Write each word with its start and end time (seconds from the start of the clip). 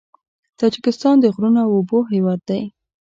تاجکستان 0.59 1.15
د 1.19 1.25
غرونو 1.33 1.59
او 1.65 1.71
اوبو 1.77 1.99
هېواد 2.13 2.39
دی. 2.49 2.61